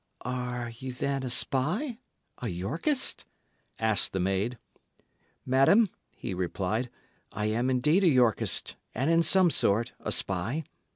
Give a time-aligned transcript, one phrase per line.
[0.25, 1.99] "Are ye, then, a spy
[2.39, 3.27] a Yorkist?"
[3.77, 4.57] asked the maid.
[5.45, 6.89] "Madam," he replied,
[7.31, 10.63] "I am indeed a Yorkist, and, in some sort, a spy.